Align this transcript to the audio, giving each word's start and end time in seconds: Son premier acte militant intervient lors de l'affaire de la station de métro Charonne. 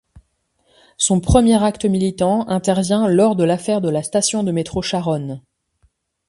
Son 0.97 1.19
premier 1.19 1.63
acte 1.63 1.85
militant 1.85 2.47
intervient 2.49 3.07
lors 3.07 3.35
de 3.35 3.43
l'affaire 3.43 3.81
de 3.81 3.89
la 3.91 4.01
station 4.01 4.41
de 4.41 4.51
métro 4.51 4.81
Charonne. 4.81 5.43